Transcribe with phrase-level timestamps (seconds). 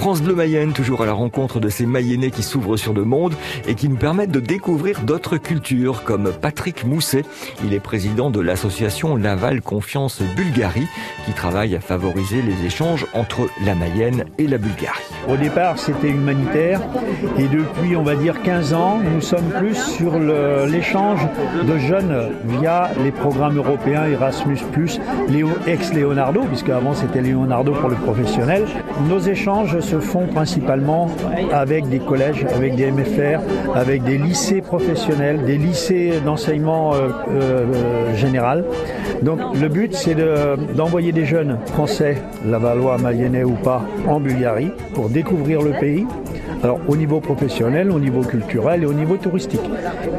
[0.00, 3.34] France Bleu Mayenne, toujours à la rencontre de ces Mayennais qui s'ouvrent sur le monde
[3.68, 7.26] et qui nous permettent de découvrir d'autres cultures, comme Patrick Mousset.
[7.62, 10.88] Il est président de l'association Laval Confiance Bulgarie,
[11.26, 15.02] qui travaille à favoriser les échanges entre la Mayenne et la Bulgarie.
[15.28, 16.80] Au départ, c'était humanitaire
[17.36, 20.18] et depuis, on va dire 15 ans, nous sommes plus sur
[20.66, 21.20] l'échange
[21.62, 24.56] de jeunes via les programmes européens Erasmus+,
[25.66, 28.64] ex-Leonardo, puisque avant c'était Leonardo pour le professionnel.
[29.06, 31.08] Nos échanges se font principalement
[31.52, 33.40] avec des collèges, avec des MFR,
[33.74, 38.64] avec des lycées professionnels, des lycées d'enseignement euh, euh, général.
[39.22, 40.16] Donc le but c'est
[40.76, 46.06] d'envoyer des jeunes français, lavallois, mayennais ou pas, en Bulgarie pour découvrir le pays,
[46.62, 49.60] alors au niveau professionnel, au niveau culturel et au niveau touristique.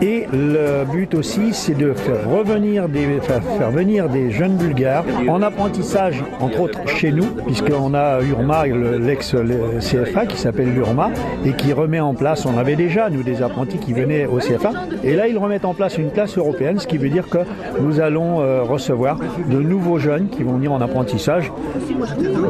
[0.01, 5.41] Et le but aussi, c'est de faire revenir des, faire, venir des jeunes bulgares en
[5.41, 11.11] apprentissage, entre autres chez nous, puisqu'on a Urma, l'ex-CFA qui s'appelle l'Urma
[11.45, 14.71] et qui remet en place, on avait déjà nous des apprentis qui venaient au CFA,
[15.03, 17.39] et là ils remettent en place une classe européenne, ce qui veut dire que
[17.81, 21.51] nous allons euh, recevoir de nouveaux jeunes qui vont venir en apprentissage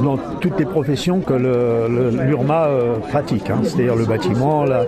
[0.04, 3.50] dans toutes les professions que l'URMA euh, pratique.
[3.50, 4.86] Hein c'est-à-dire le bâtiment, la,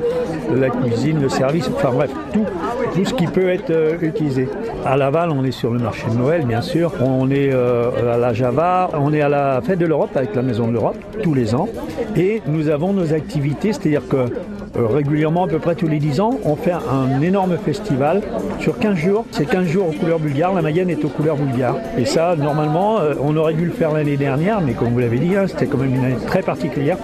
[0.54, 2.46] la, cuisine, le service, enfin bref, tout,
[2.94, 4.48] tout ce qui peut être euh, utilisé.
[4.86, 6.94] À Laval, on est sur le marché de Noël, bien sûr.
[7.02, 10.42] On est euh, à la Java, on est à la fête de l'Europe avec la
[10.42, 11.68] Maison de l'Europe tous les ans.
[12.16, 16.20] Et nous avons nos activités, c'est-à-dire que euh, régulièrement, à peu près tous les 10
[16.20, 18.22] ans, on fait un énorme festival
[18.60, 19.26] sur 15 jours.
[19.32, 20.54] C'est 15 jours aux couleurs bulgares.
[20.54, 21.78] La Mayenne est aux couleurs bulgares.
[21.98, 25.36] Et ça, normalement, on aurait dû le faire l'année dernière, mais comme vous l'avez dit,
[25.36, 26.98] hein, c'était quand même une année très particulière.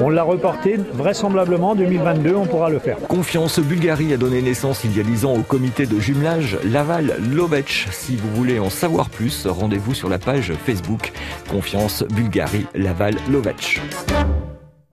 [0.00, 2.98] On l'a reporté, vraisemblablement 2022, on pourra le faire.
[3.08, 7.86] Confiance Bulgarie a donné naissance il y a 10 ans au comité de jumelage Laval-Lovech.
[7.90, 11.12] Si vous voulez en savoir plus, rendez-vous sur la page Facebook
[11.50, 13.82] Confiance Bulgarie Laval-Lovech.